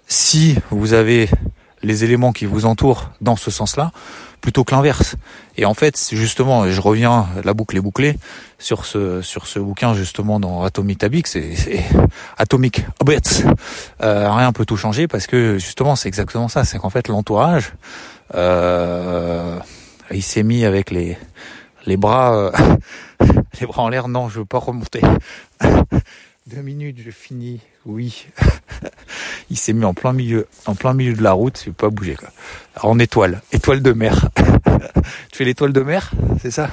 Si 0.08 0.56
vous 0.72 0.94
avez 0.94 1.30
les 1.84 2.06
éléments 2.06 2.32
qui 2.32 2.46
vous 2.46 2.66
entourent 2.66 3.12
dans 3.20 3.36
ce 3.36 3.52
sens-là, 3.52 3.92
plutôt 4.42 4.64
que 4.64 4.74
l'inverse. 4.74 5.16
Et 5.58 5.66
en 5.66 5.74
fait, 5.74 6.10
justement, 6.12 6.70
je 6.70 6.82
reviens, 6.82 7.28
la 7.44 7.54
boucle 7.54 7.76
est 7.78 7.82
bouclée 7.82 8.18
sur 8.58 8.86
ce 8.86 9.22
sur 9.22 9.48
ce 9.48 9.60
bouquin 9.60 9.94
justement 9.94 10.40
dans 10.40 10.64
Atomic 10.64 11.04
Habits, 11.04 11.24
c'est 11.26 11.84
Atomic 12.38 12.86
Habits. 13.02 13.44
Euh, 14.02 14.32
rien 14.32 14.52
peut 14.52 14.66
tout 14.66 14.78
changer 14.78 15.08
parce 15.08 15.28
que 15.28 15.58
justement, 15.58 15.96
c'est 15.96 16.08
exactement 16.08 16.48
ça. 16.48 16.64
C'est 16.66 16.78
qu'en 16.78 16.90
fait, 16.90 17.08
l'entourage, 17.08 17.74
euh, 18.36 19.60
il 20.12 20.24
s'est 20.24 20.44
mis 20.44 20.66
avec 20.66 20.92
les 20.92 21.18
les 21.86 21.98
bras 21.98 22.36
euh, 22.36 22.52
les 23.60 23.68
bras 23.68 23.84
en 23.84 23.90
l'air. 23.90 24.08
Non, 24.08 24.30
je 24.30 24.40
veux 24.40 24.46
pas 24.46 24.60
remonter. 24.60 25.02
Deux 26.50 26.62
minutes, 26.64 26.98
je 27.06 27.12
finis. 27.12 27.60
Oui. 27.86 28.26
il 29.52 29.58
s'est 29.58 29.74
mis 29.74 29.86
en 29.86 29.94
plein 29.94 30.14
milieu, 30.14 30.48
en 30.66 30.74
plein 30.74 30.96
milieu 30.96 31.14
de 31.14 31.22
la 31.22 31.34
route, 31.34 31.64
il 31.68 31.74
pas 31.74 31.90
bouger 31.92 32.16
quoi. 32.16 32.30
en 32.82 32.98
étoile, 32.98 33.42
étoile 33.52 33.84
de 33.84 33.92
mer. 33.92 34.30
tu 35.32 35.38
fais 35.38 35.46
l'étoile 35.46 35.74
de 35.74 35.82
mer, 35.82 36.10
c'est 36.42 36.50
ça? 36.50 36.72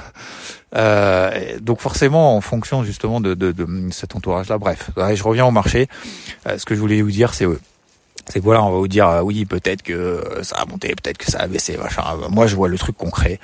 Euh, 0.76 1.58
Donc 1.60 1.82
forcément, 1.82 2.36
en 2.36 2.40
fonction 2.40 2.84
justement 2.84 3.20
de, 3.20 3.34
de, 3.34 3.52
de 3.52 3.66
cet 3.90 4.16
entourage-là. 4.16 4.56
Bref, 4.56 4.90
je 4.96 5.22
reviens 5.22 5.44
au 5.44 5.50
marché. 5.50 5.88
Euh, 6.46 6.56
ce 6.56 6.64
que 6.64 6.74
je 6.74 6.80
voulais 6.80 7.02
vous 7.02 7.10
dire, 7.10 7.34
c'est 7.34 7.46
c'est 8.28 8.40
que 8.40 8.44
voilà, 8.44 8.62
on 8.64 8.70
va 8.70 8.78
vous 8.78 8.88
dire 8.88 9.08
euh, 9.08 9.20
oui, 9.20 9.44
peut-être 9.44 9.82
que 9.82 10.22
ça 10.42 10.56
a 10.56 10.66
monté, 10.66 10.88
peut-être 10.88 11.18
que 11.18 11.30
ça 11.30 11.38
a 11.38 11.46
baissé, 11.46 11.76
machin. 11.76 12.02
Moi, 12.30 12.46
je 12.46 12.56
vois 12.56 12.68
le 12.68 12.76
truc 12.76 12.96
concret. 12.96 13.38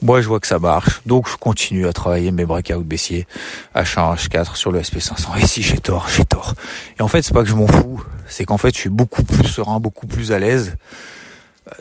Moi, 0.00 0.20
je 0.20 0.28
vois 0.28 0.38
que 0.38 0.46
ça 0.46 0.58
marche. 0.58 1.00
Donc, 1.06 1.28
je 1.28 1.36
continue 1.36 1.88
à 1.88 1.92
travailler 1.92 2.30
mes 2.30 2.44
breakouts 2.44 2.84
baissiers, 2.84 3.26
H1, 3.74 4.16
H4 4.16 4.56
sur 4.56 4.70
le 4.70 4.80
SP500. 4.80 5.42
Et 5.42 5.46
si 5.46 5.62
j'ai 5.62 5.78
tort, 5.78 6.08
j'ai 6.08 6.24
tort. 6.24 6.54
Et 6.98 7.02
en 7.02 7.08
fait, 7.08 7.22
c'est 7.22 7.34
pas 7.34 7.42
que 7.42 7.48
je 7.48 7.54
m'en 7.54 7.66
fous, 7.66 8.02
c'est 8.28 8.44
qu'en 8.44 8.58
fait, 8.58 8.74
je 8.74 8.80
suis 8.80 8.90
beaucoup 8.90 9.24
plus 9.24 9.48
serein, 9.48 9.80
beaucoup 9.80 10.06
plus 10.06 10.32
à 10.32 10.38
l'aise 10.38 10.76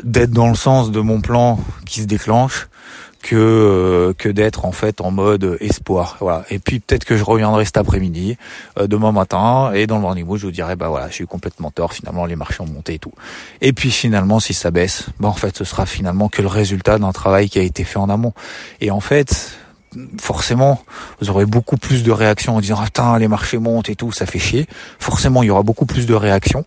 d'être 0.04 0.32
dans 0.32 0.50
le 0.50 0.56
sens 0.56 0.92
de 0.92 1.00
mon 1.00 1.22
plan 1.22 1.60
qui 1.86 2.02
se 2.02 2.06
déclenche 2.06 2.68
que 3.22 3.36
euh, 3.36 4.14
que 4.14 4.30
d'être 4.30 4.66
en 4.66 4.72
fait 4.72 5.02
en 5.02 5.12
mode 5.12 5.58
espoir. 5.60 6.18
Voilà. 6.20 6.46
Et 6.50 6.60
puis 6.60 6.80
peut-être 6.80 7.06
que 7.06 7.18
je 7.18 7.24
reviendrai 7.24 7.66
cet 7.66 7.78
après-midi, 7.78 8.38
euh, 8.80 8.88
demain 8.88 9.12
matin, 9.12 9.72
et 9.74 9.88
dans 9.88 9.96
le 9.96 10.02
morning 10.02 10.26
mood, 10.26 10.40
je 10.40 10.46
vous 10.46 10.52
dirai 10.52 10.76
bah 10.76 10.90
voilà, 10.90 11.10
j'ai 11.10 11.24
eu 11.24 11.28
complètement 11.28 11.72
tort. 11.72 11.94
Finalement, 11.94 12.26
les 12.26 12.36
marchés 12.36 12.62
ont 12.62 12.68
monté 12.68 12.96
et 12.96 13.00
tout. 13.00 13.14
Et 13.62 13.74
puis 13.74 13.92
finalement, 13.92 14.40
si 14.40 14.54
ça 14.54 14.72
baisse, 14.72 15.08
bah 15.20 15.28
en 15.28 15.34
fait, 15.34 15.58
ce 15.58 15.64
sera 15.64 15.86
finalement 15.86 16.30
que 16.30 16.42
le 16.42 16.48
résultat 16.48 17.00
d'un 17.00 17.12
travail 17.12 17.50
qui 17.50 17.60
a 17.60 17.64
été 17.64 17.84
fait 17.84 18.00
en 18.00 18.10
amont. 18.10 18.34
Et 18.82 18.92
en 18.92 19.00
fait, 19.00 19.58
forcément, 20.20 20.82
vous 21.20 21.30
aurez 21.30 21.46
beaucoup 21.46 21.78
plus 21.78 22.04
de 22.04 22.12
réactions 22.12 22.56
en 22.56 22.62
disant 22.62 22.78
ah, 22.80 22.86
putain 22.86 23.18
les 23.20 23.28
marchés 23.28 23.58
montent 23.58 23.90
et 23.90 23.96
tout, 23.96 24.12
ça 24.12 24.26
fait 24.26 24.40
chier. 24.40 24.68
Forcément, 25.00 25.44
il 25.44 25.48
y 25.48 25.50
aura 25.50 25.64
beaucoup 25.64 25.86
plus 25.86 26.06
de 26.06 26.14
réactions 26.14 26.66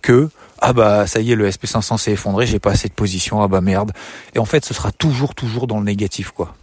que 0.00 0.30
ah 0.62 0.72
bah 0.72 1.06
ça 1.08 1.20
y 1.20 1.32
est 1.32 1.34
le 1.34 1.50
SP500 1.50 1.98
s'est 1.98 2.12
effondré, 2.12 2.46
j'ai 2.46 2.60
pas 2.60 2.70
assez 2.70 2.88
de 2.88 2.94
position, 2.94 3.42
ah 3.42 3.48
bah 3.48 3.60
merde. 3.60 3.92
Et 4.34 4.38
en 4.38 4.44
fait, 4.44 4.64
ce 4.64 4.72
sera 4.72 4.92
toujours 4.92 5.34
toujours 5.34 5.66
dans 5.66 5.78
le 5.78 5.84
négatif 5.84 6.30
quoi. 6.30 6.54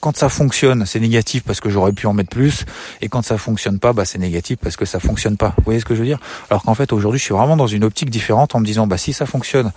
Quand 0.00 0.16
ça 0.16 0.28
fonctionne, 0.28 0.84
c'est 0.84 1.00
négatif 1.00 1.42
parce 1.44 1.60
que 1.60 1.70
j'aurais 1.70 1.92
pu 1.92 2.06
en 2.06 2.12
mettre 2.12 2.28
plus, 2.28 2.66
et 3.00 3.08
quand 3.08 3.22
ça 3.22 3.38
fonctionne 3.38 3.78
pas, 3.78 3.92
bah 3.92 4.04
c'est 4.04 4.18
négatif 4.18 4.58
parce 4.60 4.76
que 4.76 4.84
ça 4.84 5.00
fonctionne 5.00 5.36
pas. 5.36 5.54
Vous 5.58 5.64
voyez 5.64 5.80
ce 5.80 5.84
que 5.84 5.94
je 5.94 6.00
veux 6.00 6.06
dire? 6.06 6.18
Alors 6.50 6.64
qu'en 6.64 6.74
fait 6.74 6.92
aujourd'hui, 6.92 7.18
je 7.18 7.24
suis 7.24 7.34
vraiment 7.34 7.56
dans 7.56 7.66
une 7.68 7.84
optique 7.84 8.10
différente 8.10 8.54
en 8.54 8.60
me 8.60 8.66
disant 8.66 8.86
bah 8.86 8.98
si 8.98 9.12
ça 9.12 9.26
fonctionne, 9.26 9.72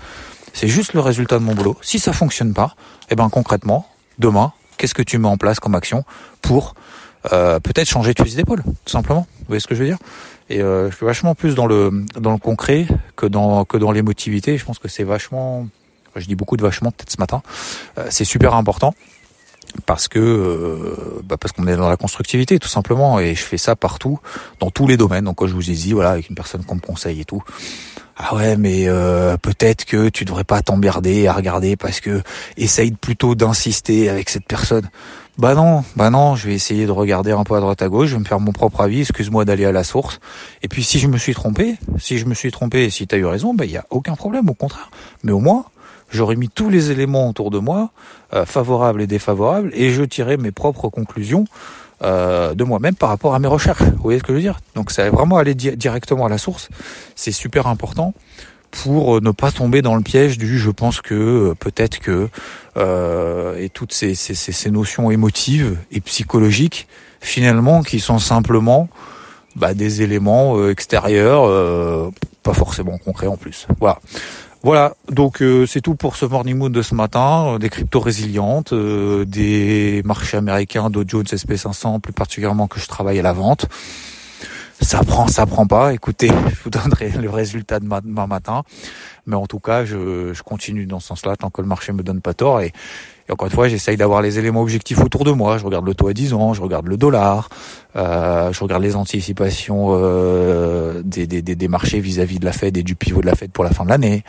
c'est 0.54 0.68
juste 0.68 0.94
le 0.94 1.00
résultat 1.00 1.38
de 1.38 1.44
mon 1.44 1.54
boulot. 1.54 1.78
Si 1.82 2.00
ça 2.00 2.12
fonctionne 2.12 2.54
pas, 2.54 2.76
eh 3.12 3.16
ben 3.16 3.30
concrètement, 3.30 3.88
demain, 4.18 4.52
qu'est-ce 4.78 4.96
que 4.96 5.04
tu 5.04 5.20
mets 5.20 5.28
en 5.28 5.38
place 5.38 5.60
comme 5.60 5.76
action 5.76 6.04
pour 6.42 6.74
euh, 7.34 7.60
peut-être 7.60 7.88
changer 7.90 8.14
de 8.14 8.22
fusil 8.22 8.36
d'épaule, 8.36 8.64
tout 8.64 8.92
simplement. 8.92 9.28
Vous 9.40 9.46
voyez 9.48 9.60
ce 9.60 9.68
que 9.68 9.76
je 9.76 9.82
veux 9.82 9.88
dire? 9.88 9.98
Et 10.50 10.62
euh, 10.62 10.90
je 10.90 10.96
suis 10.96 11.06
vachement 11.06 11.36
plus 11.36 11.56
dans 11.56 11.68
le 11.68 12.06
dans 12.20 12.32
le 12.32 12.38
concret 12.38 12.88
que 13.16 13.26
dans 13.26 13.66
que 13.66 13.78
dans 13.78 13.92
l'émotivité. 13.92 14.58
Je 14.58 14.66
pense 14.66 14.80
que 14.80 14.88
c'est 14.88 15.04
vachement, 15.04 15.68
je 16.16 16.26
dis 16.26 16.36
beaucoup 16.36 16.58
de 16.58 16.64
vachement 16.64 16.92
peut-être 16.92 17.12
ce 17.12 17.20
matin. 17.20 17.44
Euh, 17.98 18.08
c'est 18.10 18.26
super 18.26 18.56
important 18.56 18.94
parce 19.86 20.08
que 20.08 20.20
euh, 20.20 21.22
bah 21.24 21.38
parce 21.38 21.52
qu'on 21.52 21.68
est 21.68 21.76
dans 21.76 21.90
la 21.90 21.98
constructivité 21.98 22.60
tout 22.60 22.68
simplement 22.68 23.20
et 23.20 23.36
je 23.36 23.44
fais 23.44 23.58
ça 23.58 23.76
partout 23.76 24.20
dans 24.60 24.72
tous 24.72 24.88
les 24.88 24.98
domaines 24.98 25.26
donc 25.26 25.36
quand 25.38 25.48
je 25.48 25.54
vous 25.54 25.70
ai 25.70 25.74
dit 25.74 25.94
voilà 25.94 26.12
avec 26.12 26.30
une 26.30 26.36
personne 26.36 26.64
qu'on 26.64 26.76
me 26.76 26.80
conseille 26.80 27.22
et 27.22 27.26
tout 27.26 27.44
ah 28.18 28.36
ouais 28.36 28.58
mais 28.58 28.86
euh, 28.88 29.38
peut-être 29.38 29.86
que 29.86 30.10
tu 30.10 30.26
devrais 30.26 30.44
pas 30.44 30.62
t'emmerder 30.62 31.28
à 31.28 31.34
regarder 31.34 31.76
parce 31.76 32.00
que 32.00 32.22
essaye 32.58 32.92
plutôt 32.92 33.36
d'insister 33.36 34.10
avec 34.10 34.30
cette 34.30 34.46
personne 34.46 34.90
bah 35.39 35.55
non, 35.55 35.86
bah 35.96 36.10
non, 36.10 36.36
je 36.36 36.48
vais 36.48 36.53
essayer 36.53 36.86
de 36.86 36.91
regarder 36.91 37.31
un 37.31 37.46
peu 37.46 37.55
à 37.55 37.62
droite 37.62 37.81
à 37.81 37.88
gauche, 37.88 38.10
je 38.10 38.15
vais 38.15 38.19
me 38.19 38.25
faire 38.25 38.41
mon 38.41 38.51
propre 38.51 38.81
avis, 38.81 39.00
excuse-moi 39.00 39.46
d'aller 39.46 39.63
à 39.63 39.72
la 39.72 39.86
source. 39.86 40.19
Et 40.63 40.67
puis 40.67 40.84
si 40.84 41.00
je 41.00 41.08
me 41.08 41.17
suis 41.17 41.34
trompé, 41.34 41.77
si 41.98 42.17
je 42.17 42.25
me 42.25 42.34
suis 42.34 42.51
trompé 42.51 42.84
et 42.84 42.89
si 42.89 43.08
tu 43.08 43.15
as 43.15 43.17
eu 43.19 43.25
raison, 43.25 43.53
bah 43.53 43.63
il 43.63 43.72
y 43.72 43.77
a 43.77 43.86
aucun 43.89 44.15
problème, 44.15 44.50
au 44.50 44.53
contraire. 44.53 44.91
Mais 45.24 45.31
au 45.31 45.39
moins, 45.39 45.63
j'aurais 46.12 46.36
mis 46.36 46.50
tous 46.50 46.69
les 46.69 46.91
éléments 46.91 47.29
autour 47.29 47.51
de 47.51 47.60
moi, 47.60 47.91
euh, 48.34 48.46
favorables 48.46 49.01
et 49.01 49.08
défavorables, 49.08 49.72
et 49.74 49.91
je 49.91 50.03
tirais 50.03 50.36
mes 50.36 50.51
propres 50.51 50.89
conclusions 50.89 51.46
euh, 52.01 52.53
de 52.53 52.65
moi-même 52.65 52.96
par 52.96 53.08
rapport 53.08 53.34
à 53.34 53.39
mes 53.39 53.48
recherches. 53.48 53.81
Vous 53.81 54.03
voyez 54.03 54.19
ce 54.19 54.24
que 54.24 54.34
je 54.34 54.36
veux 54.36 54.43
dire? 54.43 54.60
Donc 54.75 54.91
ça 54.91 55.10
vraiment 55.10 55.38
aller 55.38 55.55
directement 55.55 56.25
à 56.25 56.29
la 56.29 56.38
source, 56.38 56.67
c'est 57.15 57.31
super 57.31 57.67
important 57.67 58.13
pour 58.72 59.18
euh, 59.18 59.22
ne 59.22 59.32
pas 59.32 59.52
tomber 59.52 59.82
dans 59.82 59.96
le 59.96 60.02
piège 60.02 60.38
du 60.38 60.60
je 60.60 60.70
pense 60.70 61.02
que 61.02 61.14
euh, 61.14 61.56
peut-être 61.56 62.00
que 62.00 62.30
euh, 62.78 63.58
et 63.58 63.70
toutes 63.70 63.94
ces, 63.94 64.16
ces, 64.16 64.34
ces, 64.34 64.72
notions 64.72 65.12
émotives 65.12 65.78
et 65.92 66.02
psychologiques 66.02 66.88
finalement 67.22 67.82
qui 67.82 68.00
sont 68.00 68.20
simplement 68.20 68.90
bah, 69.56 69.74
des 69.74 70.02
éléments 70.02 70.58
euh, 70.58 70.72
extérieurs 70.72 72.12
pas 72.44 72.54
forcément 72.54 72.98
concrets 72.98 73.28
en 73.28 73.38
plus. 73.38 73.68
Voilà. 73.80 74.00
Voilà. 74.62 74.94
Donc 75.10 75.42
c'est 75.68 75.82
tout 75.82 75.96
pour 75.96 76.18
ce 76.18 76.26
morning 76.26 76.58
mood 76.58 76.72
de 76.72 76.82
ce 76.82 76.94
matin. 76.94 77.58
Des 77.60 77.70
cryptos 77.70 78.02
résilientes 78.02 78.74
des 78.74 80.02
marchés 80.04 80.38
américains 80.38 80.90
Dow 80.90 81.04
Jones 81.08 81.24
SP500 81.24 82.02
plus 82.02 82.14
particulièrement 82.14 82.68
que 82.68 82.80
je 82.80 82.88
travaille 82.88 83.20
à 83.20 83.22
la 83.22 83.34
vente 83.34 83.68
Ça 84.81 85.03
prend, 85.03 85.27
ça 85.27 85.45
prend 85.45 85.67
pas. 85.67 85.93
Écoutez, 85.93 86.27
je 86.50 86.63
vous 86.63 86.69
donnerai 86.69 87.09
le 87.09 87.29
résultat 87.29 87.79
demain 87.79 88.27
matin. 88.27 88.63
Mais 89.25 89.36
en 89.36 89.45
tout 89.45 89.59
cas, 89.59 89.86
je, 89.86 90.33
je 90.33 90.43
continue 90.43 90.86
dans 90.86 91.00
ce 91.00 91.07
sens-là 91.07 91.36
tant 91.36 91.50
que 91.50 91.62
le 91.62 91.67
marché 91.67 91.91
me 91.91 92.01
donne 92.01 92.21
pas 92.21 92.33
tort. 92.33 92.62
Et, 92.62 92.74
et 93.29 93.31
encore 93.31 93.45
une 93.45 93.53
fois, 93.53 93.67
j'essaye 93.67 93.95
d'avoir 93.95 94.24
les 94.24 94.39
éléments 94.39 94.62
objectifs 94.62 95.00
autour 95.00 95.24
de 95.24 95.31
moi. 95.31 95.59
Je 95.59 95.65
regarde 95.65 95.86
le 95.86 95.93
taux 95.93 96.07
à 96.07 96.13
10 96.13 96.33
ans, 96.33 96.55
je 96.55 96.62
regarde 96.63 96.88
le 96.88 96.98
dollar, 96.98 97.50
euh, 97.95 98.51
je 98.51 98.59
regarde 98.59 98.81
les 98.81 98.95
anticipations 98.95 99.89
euh, 99.91 101.03
des, 101.05 101.27
des, 101.27 101.43
des, 101.43 101.67
marchés 101.67 102.00
vis-à-vis 102.00 102.39
de 102.39 102.45
la 102.45 102.53
Fed 102.53 102.75
et 102.75 102.81
du 102.81 102.95
pivot 102.95 103.21
de 103.21 103.27
la 103.27 103.36
Fed 103.36 103.51
pour 103.51 103.63
la 103.63 103.69
fin 103.69 103.83
de 103.83 103.89
l'année. 103.89 104.24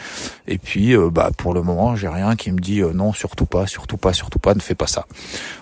Et 0.46 0.58
puis, 0.58 0.94
euh, 0.94 1.08
bah, 1.10 1.30
pour 1.34 1.54
le 1.54 1.62
moment, 1.62 1.96
j'ai 1.96 2.08
rien 2.08 2.36
qui 2.36 2.52
me 2.52 2.58
dit 2.58 2.82
euh, 2.82 2.92
non, 2.92 3.14
surtout 3.14 3.46
pas, 3.46 3.66
surtout 3.66 3.96
pas, 3.96 4.12
surtout 4.12 4.38
pas, 4.38 4.54
ne 4.54 4.60
fais 4.60 4.74
pas 4.74 4.86
ça. 4.86 5.06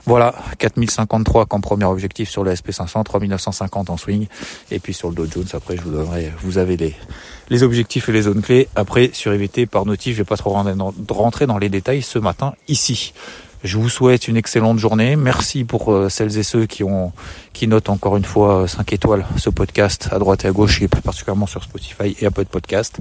Voilà, 0.04 0.34
4053 0.58 1.46
comme 1.46 1.60
premier 1.60 1.84
objectif 1.84 2.28
sur 2.28 2.42
le 2.42 2.52
SP500, 2.52 3.04
3950 3.04 3.90
en 3.90 3.96
swing. 3.96 4.26
Et 4.72 4.80
puis 4.80 4.94
sur 4.94 5.10
le 5.10 5.14
Dow 5.14 5.26
Jones, 5.30 5.46
après, 5.52 5.76
je 5.76 5.82
vous 5.82 5.92
donnerai, 5.92 6.32
vous 6.40 6.58
avez 6.58 6.76
les, 6.76 6.96
les 7.50 7.62
objectifs 7.62 8.08
et 8.08 8.12
les 8.12 8.22
zones 8.22 8.42
clés. 8.42 8.68
Après, 8.74 9.10
sur 9.12 9.32
EVT 9.32 9.66
par 9.66 9.86
notif, 9.86 10.14
je 10.14 10.22
vais 10.22 10.26
pas 10.26 10.36
trop 10.36 10.50
rentrer 10.50 11.46
dans 11.46 11.58
les 11.58 11.68
détails 11.68 12.02
ce 12.02 12.18
matin 12.18 12.54
ici. 12.68 13.12
Je 13.64 13.76
vous 13.76 13.88
souhaite 13.88 14.28
une 14.28 14.36
excellente 14.36 14.78
journée. 14.78 15.16
Merci 15.16 15.64
pour 15.64 15.92
euh, 15.92 16.08
celles 16.08 16.38
et 16.38 16.42
ceux 16.44 16.66
qui 16.66 16.84
ont 16.84 17.12
qui 17.52 17.66
notent 17.66 17.90
encore 17.90 18.16
une 18.16 18.24
fois 18.24 18.68
5 18.68 18.92
étoiles 18.92 19.26
ce 19.36 19.50
podcast 19.50 20.08
à 20.12 20.18
droite 20.20 20.44
et 20.44 20.48
à 20.48 20.52
gauche 20.52 20.80
et 20.80 20.86
particulièrement 20.86 21.46
sur 21.46 21.64
Spotify 21.64 22.16
et 22.20 22.26
Apple 22.26 22.44
Podcast. 22.44 22.98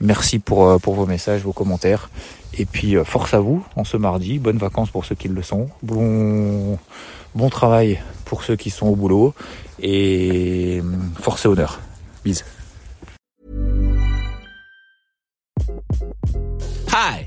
Merci 0.00 0.38
pour 0.38 0.68
euh, 0.68 0.78
pour 0.78 0.94
vos 0.94 1.06
messages, 1.06 1.42
vos 1.42 1.54
commentaires 1.54 2.10
et 2.58 2.66
puis 2.66 2.96
euh, 2.96 3.04
force 3.04 3.32
à 3.32 3.40
vous 3.40 3.64
en 3.76 3.84
ce 3.84 3.96
mardi. 3.96 4.38
Bonnes 4.38 4.58
vacances 4.58 4.90
pour 4.90 5.06
ceux 5.06 5.14
qui 5.14 5.28
le 5.28 5.42
sont. 5.42 5.68
Bon 5.82 6.78
bon 7.34 7.48
travail 7.48 7.98
pour 8.26 8.42
ceux 8.44 8.56
qui 8.56 8.68
sont 8.68 8.86
au 8.86 8.96
boulot 8.96 9.34
et 9.80 10.82
force 11.18 11.46
et 11.46 11.48
honneur. 11.48 11.80
Bisous. 12.24 12.44
Hi, 16.92 17.26